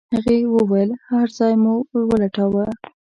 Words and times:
هغې 0.15 0.37
وويل 0.55 0.89
هر 1.09 1.27
ځای 1.37 1.53
مو 1.63 1.73
ولټاوه. 2.09 2.65